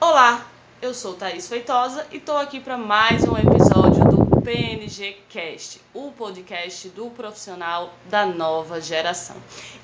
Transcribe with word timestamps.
Olá, 0.00 0.46
eu 0.80 0.94
sou 0.94 1.14
Thaís 1.14 1.48
Feitosa 1.48 2.06
e 2.12 2.18
estou 2.18 2.36
aqui 2.36 2.60
para 2.60 2.78
mais 2.78 3.24
um 3.24 3.36
episódio 3.36 4.04
do 4.04 4.40
PNG 4.42 5.16
Cast, 5.28 5.80
o 5.92 6.12
podcast 6.12 6.88
do 6.90 7.10
profissional 7.10 7.92
da 8.08 8.24
nova 8.24 8.80
geração. 8.80 9.34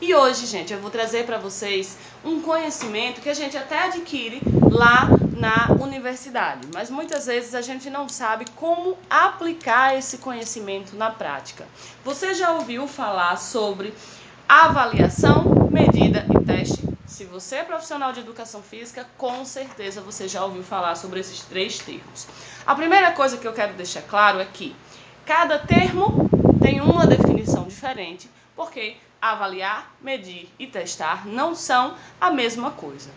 E 0.01 0.15
hoje, 0.15 0.47
gente, 0.47 0.73
eu 0.73 0.79
vou 0.79 0.89
trazer 0.89 1.27
para 1.27 1.39
vocês 1.39 1.99
um 2.25 2.41
conhecimento 2.41 3.21
que 3.21 3.29
a 3.29 3.35
gente 3.35 3.57
até 3.57 3.87
adquire 3.87 4.41
lá 4.71 5.09
na 5.37 5.75
universidade, 5.83 6.69
mas 6.73 6.91
muitas 6.91 7.27
vezes 7.27 7.53
a 7.53 7.61
gente 7.61 7.91
não 7.91 8.09
sabe 8.09 8.45
como 8.55 8.97
aplicar 9.11 9.99
esse 9.99 10.19
conhecimento 10.19 10.95
na 10.97 11.11
prática. 11.11 11.67
Você 12.05 12.35
já 12.35 12.53
ouviu 12.53 12.87
falar 12.87 13.35
sobre 13.37 13.93
avaliação, 14.49 15.69
medida 15.73 16.25
e 16.33 16.45
teste? 16.45 16.94
Se 17.15 17.25
você 17.25 17.59
é 17.59 17.63
profissional 17.63 18.13
de 18.13 18.19
educação 18.19 18.61
física, 18.61 19.09
com 19.17 19.45
certeza 19.45 20.01
você 20.01 20.27
já 20.27 20.45
ouviu 20.45 20.65
falar 20.65 20.97
sobre 20.97 21.21
esses 21.21 21.43
três 21.43 21.79
termos. 21.79 22.27
A 22.67 22.75
primeira 22.75 23.13
coisa 23.13 23.39
que 23.39 23.47
eu 23.47 23.53
quero 23.53 23.73
deixar 23.75 24.03
claro 24.03 24.41
é 24.41 24.45
que 24.45 24.75
cada 25.25 25.57
termo 25.57 26.13
tem 26.61 26.81
uma 26.81 27.07
definição 27.07 27.69
diferente, 27.69 28.29
porque 28.57 28.97
avaliar, 29.23 29.95
medir 30.01 30.49
e 30.59 30.67
testar 30.67 31.25
não 31.25 31.55
são 31.55 31.95
a 32.21 32.33
mesma 32.33 32.73
coisa. 32.73 33.11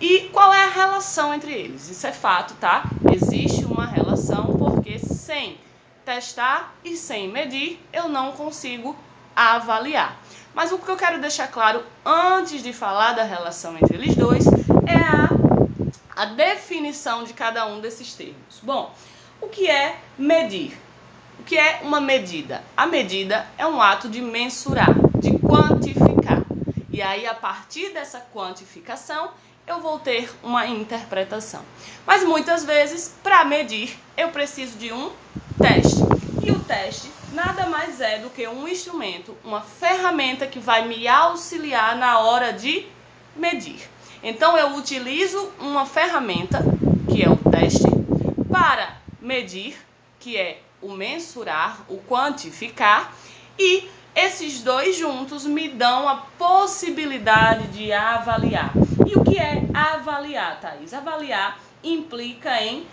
E 0.00 0.20
qual 0.32 0.54
é 0.54 0.64
a 0.64 0.70
relação 0.70 1.34
entre 1.34 1.52
eles? 1.52 1.90
Isso 1.90 2.06
é 2.06 2.12
fato, 2.12 2.54
tá? 2.54 2.94
Existe 3.06 3.66
uma 3.66 3.84
relação 3.84 4.54
porque 4.58 4.98
sem 4.98 5.58
testar 6.02 6.72
e 6.82 6.96
sem 6.96 7.28
medir 7.28 7.78
eu 7.92 8.08
não 8.08 8.32
consigo 8.32 8.96
avaliar. 9.34 10.16
Mas 10.54 10.70
o 10.70 10.78
que 10.78 10.88
eu 10.88 10.96
quero 10.96 11.20
deixar 11.20 11.48
claro 11.48 11.82
antes 12.04 12.62
de 12.62 12.72
falar 12.72 13.12
da 13.12 13.24
relação 13.24 13.76
entre 13.76 13.96
eles 13.96 14.14
dois 14.14 14.46
é 14.86 14.96
a, 14.96 16.22
a 16.22 16.24
definição 16.26 17.24
de 17.24 17.32
cada 17.32 17.66
um 17.66 17.80
desses 17.80 18.14
termos. 18.14 18.60
Bom, 18.62 18.94
o 19.40 19.48
que 19.48 19.68
é 19.68 19.98
medir? 20.16 20.78
O 21.40 21.42
que 21.42 21.58
é 21.58 21.80
uma 21.82 22.00
medida? 22.00 22.62
A 22.76 22.86
medida 22.86 23.46
é 23.58 23.66
um 23.66 23.82
ato 23.82 24.08
de 24.08 24.20
mensurar, 24.20 24.94
de 25.18 25.38
quantificar. 25.38 26.42
E 26.90 27.02
aí, 27.02 27.26
a 27.26 27.34
partir 27.34 27.92
dessa 27.92 28.24
quantificação, 28.32 29.30
eu 29.66 29.80
vou 29.80 29.98
ter 29.98 30.30
uma 30.42 30.66
interpretação. 30.66 31.62
Mas 32.06 32.22
muitas 32.22 32.64
vezes, 32.64 33.12
para 33.22 33.44
medir, 33.44 33.98
eu 34.16 34.28
preciso 34.28 34.78
de 34.78 34.92
um 34.92 35.10
teste. 35.60 36.02
E 36.42 36.50
o 36.50 36.58
teste 36.60 37.10
nada 37.32 37.66
mais 37.66 38.00
é 38.00 38.18
do 38.18 38.30
que 38.30 38.46
um 38.46 38.68
instrumento, 38.68 39.36
uma 39.44 39.60
ferramenta 39.60 40.46
que 40.46 40.58
vai 40.58 40.86
me 40.86 41.08
auxiliar 41.08 41.96
na 41.96 42.20
hora 42.20 42.52
de 42.52 42.86
medir. 43.36 43.80
Então 44.22 44.56
eu 44.56 44.74
utilizo 44.76 45.52
uma 45.58 45.84
ferramenta, 45.84 46.64
que 47.10 47.22
é 47.22 47.30
o 47.30 47.36
teste, 47.36 47.84
para 48.50 48.96
medir, 49.20 49.76
que 50.20 50.36
é 50.36 50.60
o 50.80 50.92
mensurar, 50.92 51.84
o 51.88 51.98
quantificar, 51.98 53.12
e 53.58 53.88
esses 54.14 54.62
dois 54.62 54.96
juntos 54.96 55.44
me 55.44 55.68
dão 55.68 56.08
a 56.08 56.16
possibilidade 56.38 57.68
de 57.68 57.92
avaliar. 57.92 58.72
E 59.06 59.16
o 59.16 59.24
que 59.24 59.38
é 59.38 59.64
avaliar, 59.74 60.60
Thaís? 60.60 60.94
Avaliar 60.94 61.58
implica 61.82 62.62
em 62.62 62.86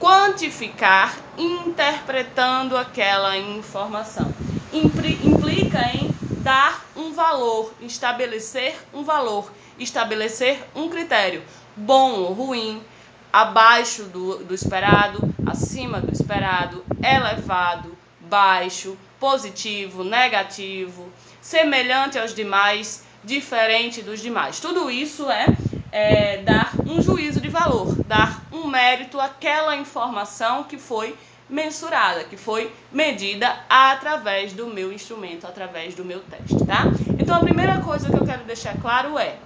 quantificar 0.00 1.14
interpretando 1.36 2.76
aquela 2.76 3.36
informação. 3.36 4.34
Implica 4.72 5.78
em 5.94 6.10
dar 6.42 6.86
um 6.96 7.12
valor, 7.12 7.74
estabelecer 7.82 8.74
um 8.94 9.04
valor, 9.04 9.52
estabelecer 9.78 10.58
um 10.74 10.88
critério, 10.88 11.42
bom 11.76 12.12
ou 12.12 12.32
ruim, 12.32 12.82
abaixo 13.30 14.04
do, 14.04 14.38
do 14.38 14.54
esperado, 14.54 15.34
acima 15.46 16.00
do 16.00 16.10
esperado, 16.10 16.82
elevado, 17.02 17.94
baixo, 18.22 18.96
positivo, 19.18 20.02
negativo, 20.02 21.12
semelhante 21.42 22.18
aos 22.18 22.34
demais, 22.34 23.04
diferente 23.22 24.00
dos 24.00 24.20
demais. 24.20 24.60
Tudo 24.60 24.90
isso 24.90 25.30
é 25.30 25.46
é, 25.92 26.38
dar 26.38 26.72
um 26.86 27.02
juízo 27.02 27.40
de 27.40 27.48
valor, 27.48 27.94
dar 28.04 28.42
mérito 28.70 29.20
àquela 29.20 29.76
informação 29.76 30.64
que 30.64 30.78
foi 30.78 31.16
mensurada, 31.50 32.24
que 32.24 32.36
foi 32.36 32.72
medida 32.92 33.64
através 33.68 34.52
do 34.52 34.68
meu 34.68 34.92
instrumento, 34.92 35.46
através 35.46 35.94
do 35.94 36.04
meu 36.04 36.20
teste, 36.20 36.64
tá? 36.64 36.84
Então 37.18 37.36
a 37.36 37.40
primeira 37.40 37.80
coisa 37.80 38.08
que 38.08 38.16
eu 38.16 38.24
quero 38.24 38.44
deixar 38.44 38.80
claro 38.80 39.18
é: 39.18 39.36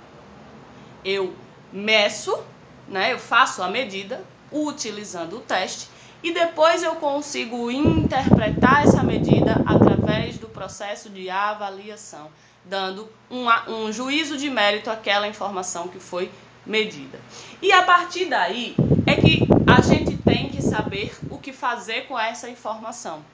eu 1.04 1.34
meço, 1.72 2.38
né? 2.86 3.12
Eu 3.12 3.18
faço 3.18 3.62
a 3.62 3.68
medida 3.68 4.22
utilizando 4.52 5.38
o 5.38 5.40
teste 5.40 5.88
e 6.22 6.32
depois 6.32 6.82
eu 6.82 6.94
consigo 6.96 7.70
interpretar 7.70 8.84
essa 8.84 9.02
medida 9.02 9.62
através 9.66 10.38
do 10.38 10.48
processo 10.48 11.10
de 11.10 11.28
avaliação, 11.28 12.28
dando 12.64 13.08
um, 13.30 13.46
um 13.70 13.92
juízo 13.92 14.36
de 14.36 14.48
mérito 14.48 14.90
àquela 14.90 15.26
informação 15.26 15.88
que 15.88 15.98
foi 15.98 16.30
medida. 16.66 17.18
E 17.60 17.72
a 17.72 17.82
partir 17.82 18.26
daí 18.26 18.74
é 19.06 19.14
que 19.14 19.46
a 19.66 19.80
gente 19.80 20.16
tem 20.18 20.48
que 20.48 20.62
saber 20.62 21.14
o 21.30 21.38
que 21.38 21.52
fazer 21.52 22.06
com 22.06 22.18
essa 22.18 22.48
informação. 22.48 23.24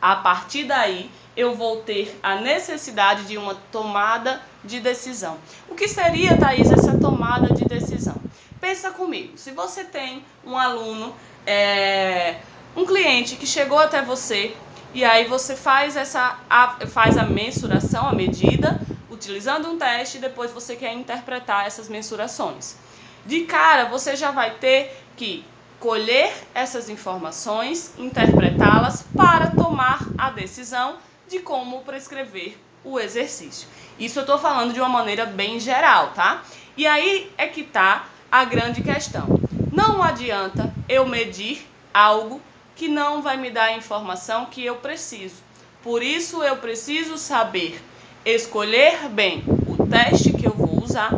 A 0.00 0.16
partir 0.16 0.64
daí, 0.64 1.10
eu 1.36 1.54
vou 1.54 1.78
ter 1.78 2.18
a 2.22 2.36
necessidade 2.36 3.24
de 3.24 3.36
uma 3.38 3.54
tomada 3.72 4.40
de 4.62 4.80
decisão. 4.80 5.38
O 5.68 5.74
que 5.74 5.88
seria, 5.88 6.36
Thaís, 6.36 6.70
essa 6.70 6.98
tomada 6.98 7.54
de 7.54 7.64
decisão? 7.64 8.16
Pensa 8.60 8.90
comigo, 8.90 9.36
se 9.38 9.50
você 9.52 9.84
tem 9.84 10.24
um 10.44 10.56
aluno, 10.56 11.14
é, 11.46 12.36
um 12.74 12.84
cliente 12.84 13.36
que 13.36 13.46
chegou 13.46 13.78
até 13.78 14.02
você 14.02 14.54
e 14.92 15.04
aí 15.04 15.24
você 15.26 15.54
faz 15.54 15.96
essa 15.96 16.38
a, 16.48 16.86
faz 16.86 17.16
a 17.18 17.24
mensuração, 17.24 18.08
a 18.08 18.14
medida, 18.14 18.80
utilizando 19.16 19.68
um 19.68 19.78
teste 19.78 20.18
e 20.18 20.20
depois 20.20 20.52
você 20.52 20.76
quer 20.76 20.92
interpretar 20.92 21.66
essas 21.66 21.88
mensurações. 21.88 22.76
De 23.24 23.40
cara, 23.44 23.86
você 23.86 24.14
já 24.14 24.30
vai 24.30 24.54
ter 24.54 24.96
que 25.16 25.44
colher 25.80 26.32
essas 26.54 26.88
informações, 26.88 27.92
interpretá-las 27.98 29.04
para 29.16 29.48
tomar 29.48 30.14
a 30.16 30.30
decisão 30.30 30.96
de 31.28 31.40
como 31.40 31.82
prescrever 31.82 32.56
o 32.84 33.00
exercício. 33.00 33.66
Isso 33.98 34.18
eu 34.18 34.22
estou 34.22 34.38
falando 34.38 34.72
de 34.72 34.80
uma 34.80 34.88
maneira 34.88 35.26
bem 35.26 35.58
geral, 35.58 36.12
tá? 36.12 36.44
E 36.76 36.86
aí 36.86 37.32
é 37.36 37.46
que 37.46 37.62
está 37.62 38.06
a 38.30 38.44
grande 38.44 38.80
questão. 38.80 39.30
Não 39.72 40.02
adianta 40.02 40.72
eu 40.88 41.06
medir 41.06 41.66
algo 41.92 42.40
que 42.76 42.86
não 42.86 43.22
vai 43.22 43.36
me 43.36 43.50
dar 43.50 43.64
a 43.64 43.76
informação 43.76 44.46
que 44.46 44.64
eu 44.64 44.76
preciso. 44.76 45.42
Por 45.82 46.02
isso 46.02 46.42
eu 46.42 46.56
preciso 46.58 47.18
saber 47.18 47.82
escolher 48.26 49.08
bem 49.08 49.44
o 49.68 49.86
teste 49.86 50.32
que 50.32 50.44
eu 50.44 50.52
vou 50.52 50.82
usar, 50.82 51.12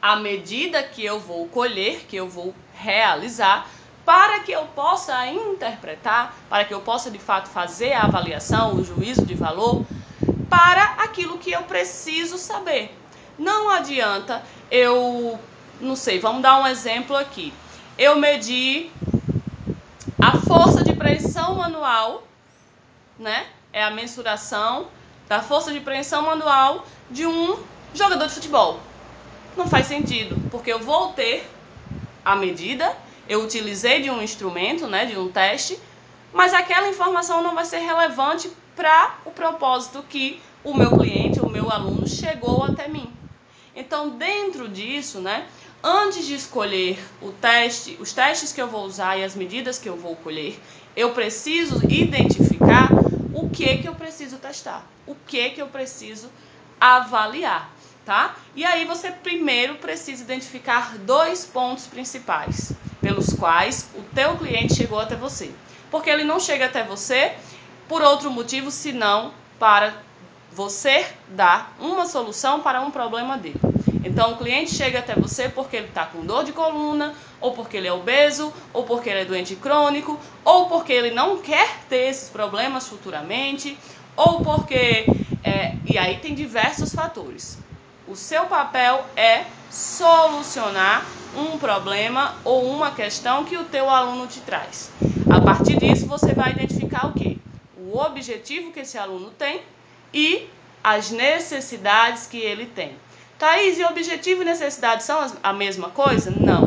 a 0.00 0.16
medida 0.16 0.82
que 0.82 1.04
eu 1.04 1.20
vou 1.20 1.46
colher, 1.48 2.06
que 2.08 2.16
eu 2.16 2.26
vou 2.26 2.54
realizar, 2.74 3.68
para 4.04 4.40
que 4.40 4.50
eu 4.50 4.64
possa 4.68 5.26
interpretar, 5.26 6.34
para 6.48 6.64
que 6.64 6.72
eu 6.72 6.80
possa 6.80 7.10
de 7.10 7.18
fato 7.18 7.50
fazer 7.50 7.92
a 7.92 8.04
avaliação, 8.04 8.74
o 8.74 8.82
juízo 8.82 9.24
de 9.26 9.34
valor, 9.34 9.84
para 10.48 10.82
aquilo 11.04 11.36
que 11.36 11.52
eu 11.52 11.62
preciso 11.64 12.38
saber. 12.38 12.96
Não 13.38 13.68
adianta 13.68 14.42
eu, 14.70 15.38
não 15.78 15.94
sei, 15.94 16.18
vamos 16.18 16.42
dar 16.42 16.58
um 16.58 16.66
exemplo 16.66 17.14
aqui. 17.14 17.52
Eu 17.98 18.16
medi 18.16 18.90
a 20.20 20.38
força 20.38 20.82
de 20.82 20.94
pressão 20.94 21.56
manual, 21.56 22.22
né? 23.18 23.46
É 23.72 23.84
a 23.84 23.90
mensuração 23.90 24.88
da 25.28 25.42
força 25.42 25.72
de 25.72 25.80
pressão 25.80 26.22
manual 26.22 26.86
de 27.10 27.26
um 27.26 27.58
jogador 27.94 28.26
de 28.26 28.34
futebol. 28.34 28.80
Não 29.56 29.66
faz 29.66 29.86
sentido, 29.86 30.38
porque 30.50 30.72
eu 30.72 30.78
vou 30.78 31.12
ter 31.12 31.48
a 32.24 32.36
medida, 32.36 32.96
eu 33.28 33.42
utilizei 33.42 34.02
de 34.02 34.10
um 34.10 34.22
instrumento, 34.22 34.86
né, 34.86 35.04
de 35.04 35.18
um 35.18 35.30
teste, 35.30 35.78
mas 36.32 36.54
aquela 36.54 36.88
informação 36.88 37.42
não 37.42 37.54
vai 37.54 37.64
ser 37.64 37.78
relevante 37.78 38.50
para 38.74 39.18
o 39.24 39.30
propósito 39.30 40.02
que 40.08 40.40
o 40.64 40.74
meu 40.74 40.96
cliente, 40.96 41.40
o 41.40 41.48
meu 41.48 41.70
aluno 41.70 42.06
chegou 42.06 42.62
até 42.64 42.88
mim. 42.88 43.12
Então, 43.74 44.10
dentro 44.10 44.68
disso, 44.68 45.20
né, 45.20 45.46
antes 45.82 46.26
de 46.26 46.34
escolher 46.34 46.98
o 47.20 47.32
teste, 47.32 47.96
os 48.00 48.12
testes 48.12 48.52
que 48.52 48.60
eu 48.60 48.68
vou 48.68 48.84
usar 48.84 49.18
e 49.18 49.24
as 49.24 49.34
medidas 49.34 49.78
que 49.78 49.88
eu 49.88 49.96
vou 49.96 50.14
colher, 50.16 50.58
eu 50.94 51.12
preciso 51.12 51.82
identificar 51.88 53.01
que 53.52 53.78
que 53.78 53.88
eu 53.88 53.94
preciso 53.94 54.38
testar, 54.38 54.84
o 55.06 55.14
que 55.14 55.50
que 55.50 55.60
eu 55.60 55.68
preciso 55.68 56.30
avaliar, 56.80 57.70
tá? 58.04 58.34
E 58.56 58.64
aí 58.64 58.84
você 58.84 59.10
primeiro 59.10 59.76
precisa 59.76 60.22
identificar 60.22 60.96
dois 60.98 61.44
pontos 61.44 61.86
principais 61.86 62.74
pelos 63.00 63.32
quais 63.32 63.88
o 63.94 64.02
teu 64.14 64.36
cliente 64.36 64.74
chegou 64.74 64.98
até 64.98 65.14
você. 65.14 65.52
Porque 65.90 66.08
ele 66.08 66.24
não 66.24 66.40
chega 66.40 66.66
até 66.66 66.82
você 66.82 67.36
por 67.88 68.00
outro 68.00 68.30
motivo 68.30 68.70
senão 68.70 69.32
para 69.58 69.92
você 70.50 71.06
dar 71.28 71.74
uma 71.78 72.06
solução 72.06 72.60
para 72.60 72.80
um 72.80 72.90
problema 72.90 73.36
dele. 73.36 73.60
Então 74.04 74.32
o 74.32 74.36
cliente 74.36 74.74
chega 74.74 74.98
até 74.98 75.14
você 75.14 75.48
porque 75.48 75.76
ele 75.76 75.86
está 75.86 76.06
com 76.06 76.24
dor 76.24 76.44
de 76.44 76.52
coluna, 76.52 77.14
ou 77.40 77.52
porque 77.52 77.76
ele 77.76 77.88
é 77.88 77.92
obeso, 77.92 78.52
ou 78.72 78.84
porque 78.84 79.08
ele 79.08 79.20
é 79.20 79.24
doente 79.24 79.54
crônico, 79.56 80.18
ou 80.44 80.66
porque 80.66 80.92
ele 80.92 81.10
não 81.10 81.38
quer 81.38 81.68
ter 81.88 82.08
esses 82.08 82.28
problemas 82.28 82.88
futuramente, 82.88 83.78
ou 84.16 84.40
porque. 84.40 85.06
É, 85.44 85.74
e 85.86 85.98
aí 85.98 86.18
tem 86.18 86.34
diversos 86.34 86.94
fatores. 86.94 87.58
O 88.06 88.16
seu 88.16 88.46
papel 88.46 89.04
é 89.16 89.44
solucionar 89.70 91.04
um 91.36 91.58
problema 91.58 92.34
ou 92.44 92.68
uma 92.68 92.90
questão 92.90 93.44
que 93.44 93.56
o 93.56 93.64
teu 93.64 93.88
aluno 93.88 94.26
te 94.26 94.40
traz. 94.40 94.90
A 95.30 95.40
partir 95.40 95.78
disso, 95.78 96.06
você 96.06 96.34
vai 96.34 96.52
identificar 96.52 97.06
o 97.06 97.14
quê? 97.14 97.38
O 97.76 97.96
objetivo 97.98 98.72
que 98.72 98.80
esse 98.80 98.98
aluno 98.98 99.30
tem 99.30 99.62
e 100.12 100.48
as 100.84 101.10
necessidades 101.10 102.26
que 102.26 102.38
ele 102.38 102.66
tem. 102.66 102.96
Thaís, 103.42 103.76
e 103.76 103.84
objetivo 103.84 104.42
e 104.42 104.44
necessidade 104.44 105.02
são 105.02 105.18
a 105.42 105.52
mesma 105.52 105.90
coisa? 105.90 106.30
Não. 106.30 106.62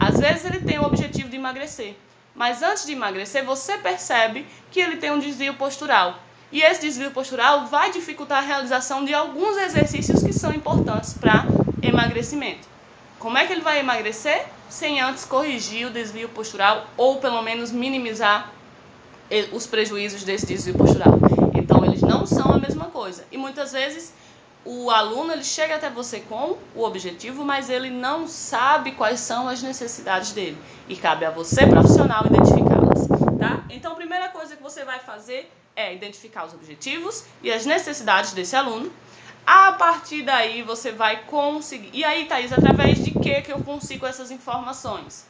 Às 0.00 0.20
vezes 0.20 0.44
ele 0.44 0.60
tem 0.60 0.78
o 0.78 0.84
objetivo 0.84 1.28
de 1.28 1.34
emagrecer, 1.34 1.96
mas 2.32 2.62
antes 2.62 2.86
de 2.86 2.92
emagrecer, 2.92 3.44
você 3.44 3.76
percebe 3.78 4.46
que 4.70 4.78
ele 4.78 4.98
tem 4.98 5.10
um 5.10 5.18
desvio 5.18 5.54
postural. 5.54 6.14
E 6.52 6.62
esse 6.62 6.80
desvio 6.80 7.10
postural 7.10 7.66
vai 7.66 7.90
dificultar 7.90 8.38
a 8.38 8.46
realização 8.46 9.04
de 9.04 9.12
alguns 9.12 9.56
exercícios 9.56 10.22
que 10.22 10.32
são 10.32 10.52
importantes 10.52 11.12
para 11.12 11.44
emagrecimento. 11.82 12.68
Como 13.18 13.36
é 13.36 13.44
que 13.44 13.52
ele 13.52 13.60
vai 13.60 13.80
emagrecer? 13.80 14.46
Sem 14.70 15.00
antes 15.00 15.24
corrigir 15.24 15.88
o 15.88 15.90
desvio 15.90 16.28
postural 16.28 16.86
ou 16.96 17.16
pelo 17.16 17.42
menos 17.42 17.72
minimizar 17.72 18.48
os 19.50 19.66
prejuízos 19.66 20.22
desse 20.22 20.46
desvio 20.46 20.74
postural. 20.74 21.18
Então, 21.52 21.84
eles 21.84 22.00
não 22.00 22.24
são 22.24 22.52
a 22.52 22.58
mesma 22.58 22.84
coisa. 22.84 23.24
E 23.32 23.36
muitas 23.36 23.72
vezes 23.72 24.14
o 24.64 24.90
aluno 24.90 25.32
ele 25.32 25.42
chega 25.42 25.76
até 25.76 25.90
você 25.90 26.20
com 26.20 26.56
o 26.74 26.84
objetivo, 26.84 27.44
mas 27.44 27.68
ele 27.68 27.90
não 27.90 28.28
sabe 28.28 28.92
quais 28.92 29.20
são 29.20 29.48
as 29.48 29.62
necessidades 29.62 30.32
dele. 30.32 30.56
E 30.88 30.96
cabe 30.96 31.24
a 31.24 31.30
você, 31.30 31.66
profissional, 31.66 32.26
identificá-las, 32.26 33.08
tá? 33.38 33.64
Então, 33.70 33.92
a 33.92 33.96
primeira 33.96 34.28
coisa 34.28 34.54
que 34.54 34.62
você 34.62 34.84
vai 34.84 35.00
fazer 35.00 35.50
é 35.74 35.92
identificar 35.94 36.46
os 36.46 36.54
objetivos 36.54 37.24
e 37.42 37.50
as 37.50 37.66
necessidades 37.66 38.32
desse 38.32 38.54
aluno. 38.54 38.92
A 39.44 39.72
partir 39.72 40.22
daí, 40.22 40.62
você 40.62 40.92
vai 40.92 41.24
conseguir. 41.24 41.90
E 41.92 42.04
aí, 42.04 42.26
Thaís, 42.26 42.52
através 42.52 43.02
de 43.04 43.10
que 43.10 43.40
que 43.40 43.52
eu 43.52 43.58
consigo 43.60 44.06
essas 44.06 44.30
informações? 44.30 45.26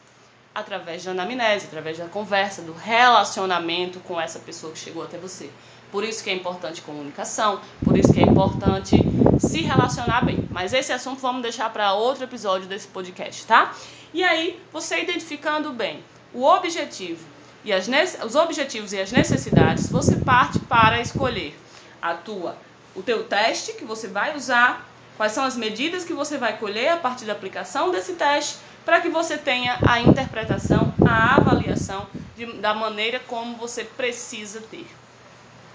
Através 0.55 1.03
da 1.05 1.13
anamnese, 1.13 1.67
através 1.67 1.97
da 1.97 2.07
conversa, 2.07 2.61
do 2.61 2.75
relacionamento 2.75 4.01
com 4.01 4.21
essa 4.21 4.39
pessoa 4.39 4.71
que 4.75 4.79
chegou 4.79 5.03
até 5.03 5.17
você. 5.17 5.49
Por 5.93 6.03
isso 6.03 6.25
que 6.25 6.31
é 6.31 6.35
importante 6.35 6.81
comunicação, 6.81 7.61
por 7.85 7.99
isso 7.99 8.13
que 8.15 8.21
é 8.21 8.23
importante 8.23 8.97
se 9.39 9.61
relacionar 9.61 10.25
bem. 10.25 10.49
Mas 10.51 10.73
esse 10.73 10.91
assunto 10.91 11.21
vamos 11.21 11.43
deixar 11.43 11.71
para 11.71 11.93
outro 11.93 12.25
episódio 12.25 12.67
desse 12.67 12.89
podcast, 12.89 13.45
tá? 13.45 13.75
E 14.15 14.25
aí, 14.25 14.59
você 14.73 15.03
identificando 15.03 15.71
bem 15.71 16.03
o 16.33 16.45
objetivo 16.45 17.23
e 17.63 17.73
as 17.73 17.87
os 18.25 18.35
objetivos 18.35 18.95
e 18.95 19.01
as 19.01 19.13
necessidades, 19.13 19.91
você 19.91 20.17
parte 20.17 20.59
para 20.61 20.99
escolher 20.99 21.55
a 22.01 22.15
tua 22.15 22.57
o 22.95 23.03
teu 23.03 23.25
teste 23.25 23.73
que 23.73 23.85
você 23.85 24.07
vai 24.07 24.37
usar, 24.37 24.87
quais 25.17 25.33
são 25.33 25.45
as 25.45 25.57
medidas 25.57 26.05
que 26.05 26.13
você 26.13 26.37
vai 26.37 26.59
colher 26.59 26.89
a 26.89 26.97
partir 26.97 27.25
da 27.25 27.33
aplicação 27.33 27.91
desse 27.91 28.15
teste, 28.15 28.59
para 28.85 29.01
que 29.01 29.09
você 29.09 29.39
tenha 29.39 29.79
a 29.87 30.01
interpretação, 30.01 30.93
a 31.07 31.37
avaliação 31.37 32.07
de, 32.37 32.47
da 32.55 32.75
maneira 32.75 33.21
como 33.21 33.57
você 33.57 33.85
precisa 33.85 34.61
ter 34.61 34.87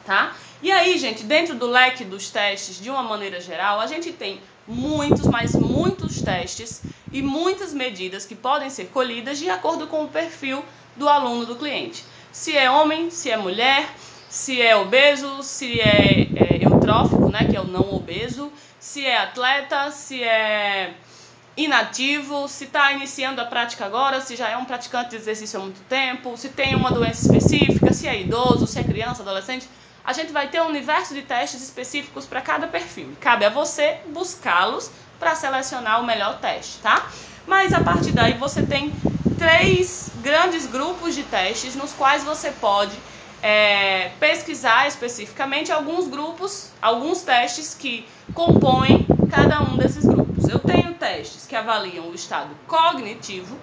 tá? 0.08 0.34
E 0.64 0.72
aí, 0.72 0.98
gente, 0.98 1.24
dentro 1.24 1.54
do 1.54 1.68
leque 1.68 2.06
dos 2.06 2.30
testes, 2.30 2.80
de 2.82 2.90
uma 2.90 3.04
maneira 3.04 3.42
geral, 3.42 3.82
a 3.82 3.88
gente 3.88 4.14
tem 4.14 4.40
muitos, 4.66 5.28
mas 5.28 5.54
muitos 5.54 6.22
testes 6.22 6.82
e 7.12 7.22
muitas 7.22 7.74
medidas 7.74 8.26
que 8.26 8.34
podem 8.34 8.70
ser 8.70 8.86
colhidas 8.86 9.38
de 9.38 9.50
acordo 9.50 9.86
com 9.86 10.06
o 10.06 10.08
perfil 10.08 10.64
do 10.96 11.10
aluno 11.10 11.46
do 11.46 11.58
cliente. 11.58 12.06
Se 12.32 12.56
é 12.56 12.72
homem, 12.72 13.12
se 13.12 13.30
é 13.30 13.36
mulher, 13.36 13.86
se 14.30 14.62
é 14.62 14.78
obeso, 14.78 15.44
se 15.44 15.80
é, 15.80 16.22
é 16.36 16.64
eutrófico, 16.64 17.30
né, 17.30 17.46
que 17.50 17.58
é 17.58 17.62
o 17.62 17.66
não 17.66 17.94
obeso, 17.94 18.50
se 18.80 19.06
é 19.06 19.18
atleta, 19.18 19.92
se 19.92 20.24
é 20.24 20.94
inativo, 21.58 22.48
se 22.48 22.64
está 22.64 22.94
iniciando 22.94 23.42
a 23.42 23.46
prática 23.46 23.86
agora, 23.86 24.22
se 24.22 24.36
já 24.38 24.48
é 24.50 24.56
um 24.56 24.64
praticante 24.64 25.10
de 25.10 25.16
exercício 25.18 25.60
há 25.60 25.64
muito 25.64 25.82
tempo, 25.90 26.38
se 26.38 26.50
tem 26.50 26.76
uma 26.76 26.92
doença 26.92 27.22
específica, 27.26 27.92
se 27.92 28.08
é 28.08 28.22
idoso, 28.22 28.68
se 28.68 28.80
é 28.80 28.84
criança, 28.84 29.22
adolescente 29.22 29.68
a 30.08 30.14
gente 30.14 30.32
vai 30.32 30.48
ter 30.48 30.62
um 30.62 30.68
universo 30.68 31.14
de 31.14 31.22
testes 31.22 31.62
específicos 31.62 32.26
para 32.26 32.40
cada 32.40 32.66
perfil. 32.66 33.14
Cabe 33.20 33.44
a 33.44 33.50
você 33.50 34.00
buscá-los 34.08 34.90
para 35.20 35.36
selecionar 35.36 36.02
o 36.02 36.06
melhor 36.06 36.40
teste, 36.40 36.80
tá? 36.80 37.06
Mas 37.46 37.74
a 37.74 37.82
partir 37.82 38.14
daí 38.14 38.36
você 38.36 38.64
tem 38.64 38.94
três 39.38 40.10
grandes 40.16 40.66
grupos 40.66 41.14
de 41.14 41.24
testes 41.24 41.76
nos 41.76 41.92
quais 41.92 42.24
você 42.24 42.52
pode 42.52 42.98
é, 43.44 44.12
pesquisar 44.18 44.88
especificamente 44.88 45.74
alguns 45.74 46.08
grupos, 46.08 46.72
alguns 46.82 47.22
testes 47.24 47.74
que 47.74 48.08
compõem 48.34 49.10
cada 49.30 49.62
um 49.62 49.78
desses 49.78 50.08
grupos. 50.08 50.48
Eu 50.48 50.60
tenho 50.60 50.94
testes 50.94 51.46
que 51.46 51.56
avaliam 51.56 52.08
o 52.08 52.16
estado 52.16 52.56
cognitivo, 52.66 53.58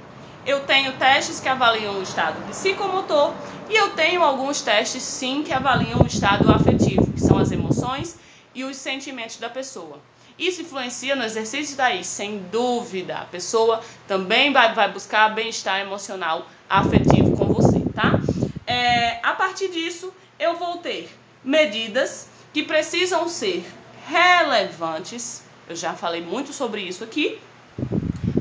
eu 0.47 0.61
tenho 0.61 0.93
testes 0.99 1.41
que 1.41 1.49
avaliam 1.49 1.99
o 1.99 2.03
estado 2.03 2.41
psicomotor 2.49 3.33
e 3.69 3.75
eu 3.75 3.91
tenho 3.91 4.23
alguns 4.23 4.61
testes 4.61 5.03
sim 5.03 5.43
que 5.43 5.53
avaliam 5.53 6.03
o 6.03 6.07
estado 6.07 6.51
afetivo, 6.51 7.13
que 7.13 7.21
são 7.21 7.39
as 7.39 7.51
emoções 7.51 8.17
e 8.55 8.63
os 8.63 8.77
sentimentos 8.77 9.37
da 9.39 9.49
pessoa. 9.49 9.99
Isso 10.39 10.63
influencia 10.63 11.15
no 11.15 11.25
exercício 11.25 11.77
daí, 11.77 12.05
sem 12.05 12.41
dúvida. 12.51 13.19
A 13.19 13.25
pessoa 13.25 13.81
também 14.07 14.53
vai, 14.53 14.75
vai 14.75 14.91
buscar 14.91 15.29
bem-estar 15.29 15.81
emocional, 15.81 16.47
afetivo 16.69 17.33
com 17.33 17.49
você, 17.49 17.81
tá? 17.95 18.21
É, 18.67 19.21
a 19.23 19.33
partir 19.33 19.69
disso, 19.69 20.13
eu 20.39 20.57
vou 20.57 20.79
ter 20.79 21.09
medidas 21.43 22.29
que 22.53 22.65
precisam 22.65 23.29
ser 23.29 23.65
relevantes. 24.07 25.43
Eu 25.69 25.77
já 25.77 25.95
falei 25.95 26.21
muito 26.21 26.53
sobre 26.53 26.83
isso 26.83 27.03
aqui, 27.05 27.39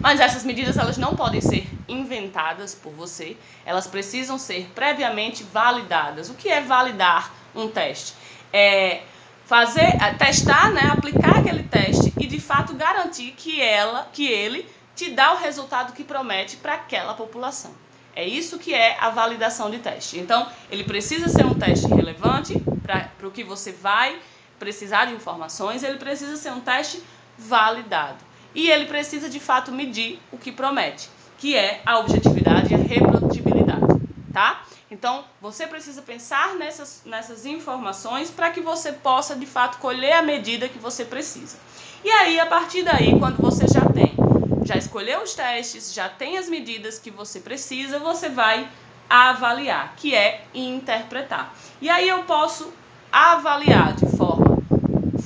mas 0.01 0.19
essas 0.19 0.43
medidas 0.43 0.77
elas 0.77 0.97
não 0.97 1.15
podem 1.15 1.39
ser 1.39 1.72
inventadas 1.87 2.73
por 2.75 2.91
você, 2.93 3.37
elas 3.65 3.87
precisam 3.87 4.37
ser 4.37 4.69
previamente 4.73 5.43
validadas. 5.43 6.29
O 6.29 6.33
que 6.33 6.49
é 6.49 6.61
validar 6.61 7.33
um 7.55 7.67
teste? 7.67 8.13
É 8.51 9.03
fazer, 9.45 9.81
é 10.01 10.11
testar, 10.11 10.71
né, 10.71 10.81
aplicar 10.89 11.37
aquele 11.39 11.63
teste 11.63 12.13
e 12.17 12.27
de 12.27 12.39
fato 12.39 12.73
garantir 12.73 13.31
que 13.31 13.61
ela, 13.61 14.07
que 14.11 14.27
ele 14.27 14.67
te 14.95 15.11
dá 15.11 15.33
o 15.33 15.37
resultado 15.37 15.93
que 15.93 16.03
promete 16.03 16.57
para 16.57 16.75
aquela 16.75 17.13
população. 17.13 17.71
É 18.15 18.25
isso 18.25 18.59
que 18.59 18.73
é 18.73 18.95
a 18.99 19.09
validação 19.09 19.71
de 19.71 19.79
teste. 19.79 20.19
Então, 20.19 20.47
ele 20.69 20.83
precisa 20.83 21.27
ser 21.27 21.45
um 21.45 21.55
teste 21.55 21.87
relevante 21.87 22.55
para 22.83 23.09
o 23.23 23.31
que 23.31 23.43
você 23.43 23.71
vai 23.71 24.19
precisar 24.59 25.05
de 25.05 25.13
informações, 25.13 25.83
ele 25.83 25.97
precisa 25.97 26.37
ser 26.37 26.51
um 26.51 26.61
teste 26.61 27.01
validado 27.37 28.23
e 28.55 28.69
ele 28.69 28.85
precisa 28.85 29.29
de 29.29 29.39
fato 29.39 29.71
medir 29.71 30.19
o 30.31 30.37
que 30.37 30.51
promete, 30.51 31.09
que 31.43 31.57
é 31.57 31.81
a 31.85 31.99
objetividade 31.99 32.71
e 32.71 32.73
a 32.73 32.77
reprodutibilidade, 32.77 33.99
tá? 34.31 34.63
Então, 34.89 35.25
você 35.41 35.67
precisa 35.67 36.01
pensar 36.01 36.55
nessas, 36.55 37.01
nessas 37.05 37.45
informações 37.45 38.31
para 38.31 38.49
que 38.49 38.61
você 38.61 38.93
possa 38.93 39.35
de 39.35 39.45
fato 39.45 39.77
colher 39.79 40.13
a 40.13 40.21
medida 40.21 40.69
que 40.69 40.79
você 40.79 41.03
precisa. 41.03 41.57
E 42.01 42.09
aí, 42.09 42.39
a 42.39 42.45
partir 42.45 42.83
daí, 42.83 43.19
quando 43.19 43.41
você 43.41 43.67
já 43.67 43.81
tem, 43.81 44.15
já 44.63 44.77
escolheu 44.77 45.21
os 45.21 45.33
testes, 45.33 45.93
já 45.93 46.07
tem 46.07 46.37
as 46.37 46.47
medidas 46.47 46.97
que 46.97 47.11
você 47.11 47.41
precisa, 47.41 47.99
você 47.99 48.29
vai 48.29 48.65
avaliar, 49.09 49.95
que 49.97 50.15
é 50.15 50.45
interpretar. 50.53 51.53
E 51.81 51.89
aí 51.89 52.07
eu 52.07 52.23
posso 52.23 52.71
avaliar 53.11 53.93
de 53.95 54.05
forma 54.15 54.59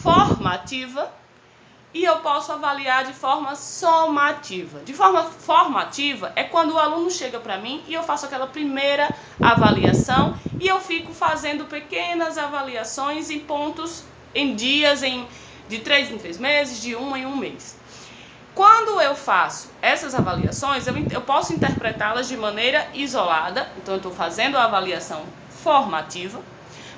formativa 0.02 1.12
e 1.98 2.06
eu 2.06 2.18
posso 2.18 2.52
avaliar 2.52 3.06
de 3.06 3.14
forma 3.14 3.56
somativa. 3.56 4.82
De 4.86 4.94
forma 4.94 5.24
formativa 5.24 6.32
é 6.36 6.44
quando 6.44 6.76
o 6.76 6.78
aluno 6.78 7.10
chega 7.10 7.40
para 7.40 7.58
mim 7.58 7.84
e 7.88 7.94
eu 7.96 8.04
faço 8.04 8.28
aquela 8.28 8.46
primeira 8.46 9.12
avaliação 9.42 10.36
e 10.60 10.68
eu 10.68 10.80
fico 10.80 11.12
fazendo 11.12 11.66
pequenas 11.66 12.38
avaliações 12.38 13.32
em 13.32 13.40
pontos, 13.40 14.04
em 14.36 14.56
dias, 14.56 15.02
em 15.02 15.28
de 15.68 15.80
três 15.80 16.12
em 16.12 16.20
três 16.20 16.38
meses, 16.38 16.80
de 16.80 16.96
um 16.96 17.18
em 17.18 17.26
um 17.26 17.36
mês. 17.36 17.76
Quando 18.54 19.02
eu 19.02 19.16
faço 19.16 19.68
essas 19.82 20.14
avaliações, 20.14 20.86
eu, 20.86 20.96
eu 21.10 21.22
posso 21.22 21.52
interpretá-las 21.52 22.28
de 22.28 22.38
maneira 22.38 22.88
isolada, 22.94 23.68
então 23.76 23.96
eu 23.96 23.98
estou 23.98 24.14
fazendo 24.14 24.56
a 24.56 24.66
avaliação 24.66 25.24
formativa, 25.64 26.40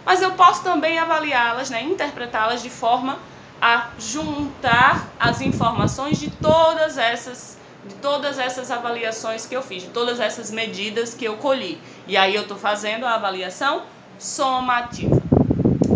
mas 0.06 0.22
eu 0.22 0.32
posso 0.34 0.62
também 0.62 1.00
avaliá-las, 1.00 1.70
né, 1.70 1.82
interpretá-las 1.84 2.62
de 2.62 2.70
forma 2.70 3.18
a 3.62 3.89
juntar 3.98 5.08
as 5.20 5.42
informações 5.42 6.20
de 6.20 6.30
todas 6.30 6.98
essas 6.98 7.58
de 7.86 7.96
todas 7.96 8.38
essas 8.38 8.70
avaliações 8.70 9.46
que 9.46 9.56
eu 9.56 9.62
fiz, 9.62 9.84
de 9.84 9.89
todas 9.89 10.20
essas 10.20 10.51
medidas 10.51 11.13
que 11.13 11.24
eu 11.24 11.38
colhi. 11.38 11.82
E 12.06 12.18
aí 12.18 12.36
eu 12.36 12.42
estou 12.42 12.58
fazendo 12.58 13.06
a 13.06 13.16
avaliação 13.16 13.84
somativa. 14.20 15.22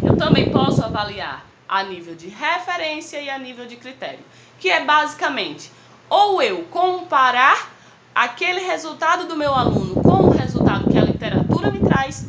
Eu 0.01 0.15
também 0.15 0.49
posso 0.49 0.83
avaliar 0.83 1.45
a 1.67 1.83
nível 1.83 2.15
de 2.15 2.29
referência 2.29 3.19
e 3.19 3.29
a 3.29 3.37
nível 3.37 3.65
de 3.65 3.75
critério, 3.75 4.19
que 4.59 4.69
é 4.69 4.83
basicamente 4.85 5.69
ou 6.09 6.41
eu 6.41 6.63
comparar 6.65 7.71
aquele 8.13 8.61
resultado 8.61 9.27
do 9.27 9.35
meu 9.35 9.53
aluno 9.53 9.95
com 10.01 10.27
o 10.27 10.29
resultado 10.29 10.89
que 10.89 10.97
a 10.97 11.03
literatura 11.03 11.71
me 11.71 11.79
traz, 11.79 12.27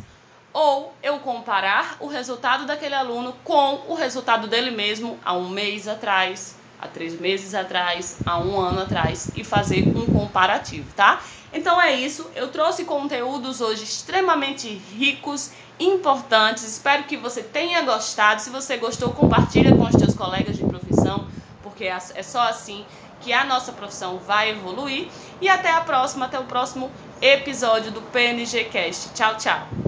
ou 0.55 0.93
eu 1.03 1.19
comparar 1.19 1.97
o 1.99 2.07
resultado 2.07 2.65
daquele 2.65 2.95
aluno 2.95 3.35
com 3.43 3.81
o 3.89 3.93
resultado 3.93 4.47
dele 4.47 4.71
mesmo 4.71 5.19
há 5.25 5.33
um 5.33 5.49
mês 5.49 5.85
atrás, 5.85 6.55
há 6.79 6.87
três 6.87 7.19
meses 7.19 7.53
atrás, 7.53 8.19
há 8.25 8.39
um 8.39 8.57
ano 8.57 8.83
atrás 8.83 9.31
e 9.35 9.43
fazer 9.43 9.85
um 9.85 10.05
comparativo, 10.05 10.87
tá? 10.95 11.21
Então 11.51 11.81
é 11.81 11.93
isso. 11.93 12.31
Eu 12.33 12.47
trouxe 12.47 12.85
conteúdos 12.85 13.59
hoje 13.59 13.83
extremamente 13.83 14.69
ricos, 14.69 15.51
importantes. 15.77 16.63
Espero 16.63 17.03
que 17.03 17.17
você 17.17 17.43
tenha 17.43 17.81
gostado. 17.81 18.41
Se 18.41 18.49
você 18.49 18.77
gostou, 18.77 19.11
compartilha 19.11 19.75
com 19.75 19.83
os 19.83 19.95
teus 19.95 20.15
colegas 20.15 20.55
de 20.55 20.63
profissão, 20.63 21.27
porque 21.63 21.83
é 21.83 22.23
só 22.23 22.47
assim 22.47 22.85
que 23.19 23.33
a 23.33 23.43
nossa 23.43 23.73
profissão 23.73 24.19
vai 24.19 24.51
evoluir. 24.51 25.09
E 25.41 25.49
até 25.49 25.69
a 25.71 25.81
próxima, 25.81 26.27
até 26.27 26.39
o 26.39 26.45
próximo 26.45 26.89
episódio 27.21 27.91
do 27.91 28.01
PNG 28.01 28.63
Cast. 28.65 29.09
Tchau, 29.13 29.35
tchau. 29.35 29.84